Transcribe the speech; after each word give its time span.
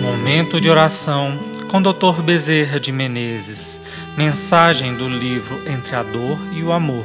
Momento 0.00 0.60
de 0.60 0.70
oração 0.70 1.36
com 1.66 1.82
Dr. 1.82 2.22
Bezerra 2.22 2.78
de 2.78 2.92
Menezes. 2.92 3.80
Mensagem 4.16 4.94
do 4.94 5.08
livro 5.08 5.60
Entre 5.66 5.96
a 5.96 6.04
Dor 6.04 6.38
e 6.52 6.62
o 6.62 6.70
Amor. 6.70 7.04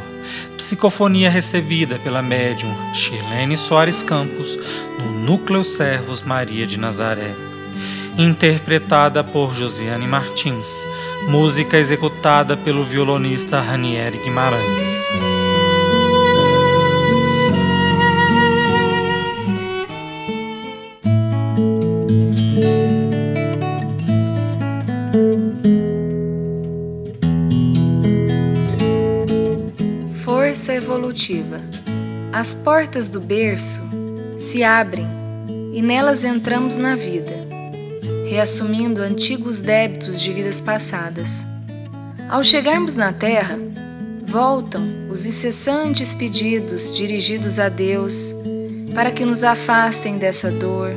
Psicofonia 0.55 1.32
recebida 1.32 1.97
pela 1.97 2.21
médium 2.21 2.75
Shirlene 2.93 3.57
Soares 3.57 4.04
Campos 4.04 4.55
no 5.00 5.20
Núcleo 5.20 5.64
Servos 5.64 6.21
Maria 6.21 6.68
de 6.68 6.80
Nazaré. 6.80 7.36
Interpretada 8.20 9.23
por 9.23 9.55
Josiane 9.55 10.05
Martins. 10.05 10.86
Música 11.28 11.75
executada 11.78 12.55
pelo 12.55 12.84
violonista 12.84 13.59
Ranieri 13.59 14.20
Guimarães. 14.20 15.41
Força 30.24 30.74
evolutiva. 30.74 31.60
As 32.31 32.56
portas 32.56 33.09
do 33.09 33.20
berço 33.20 33.81
se 34.38 34.64
abrem 34.64 35.06
e 35.73 35.81
nelas 35.81 36.23
entramos 36.23 36.78
na 36.78 36.95
vida, 36.95 37.34
reassumindo 38.30 39.02
antigos 39.02 39.61
débitos 39.61 40.22
de 40.22 40.31
vidas 40.31 40.61
passadas. 40.61 41.45
Ao 42.30 42.42
chegarmos 42.42 42.95
na 42.95 43.12
Terra, 43.12 43.59
voltam 44.23 45.09
os 45.09 45.25
incessantes 45.25 46.16
pedidos 46.16 46.89
dirigidos 46.89 47.59
a 47.59 47.67
Deus 47.67 48.34
para 48.95 49.12
que 49.12 49.25
nos 49.25 49.44
afastem 49.44 50.17
dessa 50.17 50.50
dor, 50.50 50.92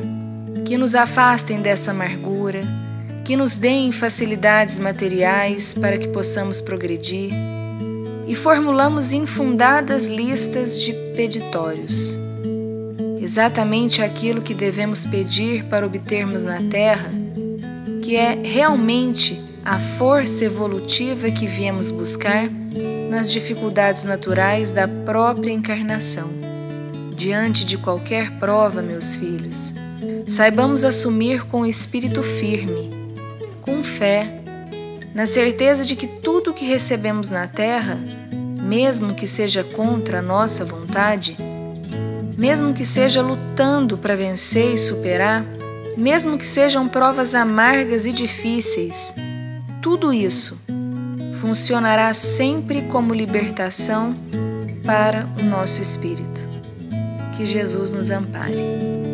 que 0.65 0.77
nos 0.77 0.95
afastem 0.95 1.61
dessa 1.61 1.91
amargura, 1.91 2.84
que 3.25 3.37
nos 3.37 3.57
deem 3.57 3.91
facilidades 3.91 4.79
materiais 4.79 5.75
para 5.75 5.97
que 5.97 6.09
possamos 6.09 6.61
progredir 6.61 7.33
e 8.27 8.35
formulamos 8.35 9.13
infundadas 9.13 10.09
listas 10.09 10.79
de 10.81 10.93
peditórios. 11.17 12.19
Exatamente 13.21 14.03
aquilo 14.03 14.43
que 14.43 14.53
devemos 14.53 15.07
pedir 15.07 15.65
para 15.65 15.87
obtermos 15.87 16.43
na 16.43 16.63
Terra, 16.69 17.11
que 18.03 18.17
é 18.17 18.35
realmente 18.35 19.43
a 19.65 19.79
força 19.79 20.45
evolutiva 20.45 21.31
que 21.31 21.47
viemos 21.47 21.91
buscar 21.91 22.51
nas 23.09 23.33
dificuldades 23.33 24.05
naturais 24.05 24.71
da 24.71 24.87
própria 24.87 25.51
encarnação. 25.51 26.29
Diante 27.17 27.65
de 27.65 27.79
qualquer 27.79 28.39
prova, 28.39 28.83
meus 28.83 29.17
filhos, 29.17 29.73
saibamos 30.27 30.85
assumir 30.85 31.45
com 31.47 31.65
espírito 31.65 32.23
firme, 32.23 33.04
com 33.65 33.83
fé, 33.83 34.29
na 35.15 35.25
certeza 35.25 35.85
de 35.85 35.97
que 35.97 36.07
tudo 36.07 36.51
o 36.51 36.55
que 36.55 36.67
recebemos 36.67 37.31
na 37.31 37.47
terra, 37.47 37.99
mesmo 38.63 39.15
que 39.15 39.27
seja 39.27 39.65
contra 39.65 40.19
a 40.19 40.23
nossa 40.23 40.65
vontade, 40.65 41.37
mesmo 42.37 42.75
que 42.75 42.85
seja 42.85 43.23
lutando 43.23 43.97
para 43.97 44.15
vencer 44.15 44.75
e 44.75 44.79
superar, 44.79 45.47
mesmo 45.97 46.37
que 46.37 46.47
sejam 46.47 46.87
provas 46.87 47.35
amargas 47.35 48.05
e 48.05 48.13
difíceis, 48.13 49.17
tudo 49.81 50.13
isso 50.13 50.61
funcionará 51.41 52.13
sempre 52.13 52.83
como 52.83 53.15
libertação 53.15 54.15
para 54.85 55.27
o 55.41 55.43
nosso 55.43 55.81
espírito. 55.81 56.49
Que 57.35 57.47
Jesus 57.47 57.95
nos 57.95 58.11
ampare. 58.11 59.14